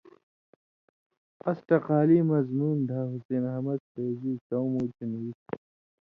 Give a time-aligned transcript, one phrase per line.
[1.49, 5.53] اس ٹقالی مضمون دھا حسین احمد فیضی څؤں مُوٹھِن ای تُھو